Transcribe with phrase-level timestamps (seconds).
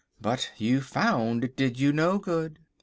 [0.19, 2.57] "But you found it did you no good.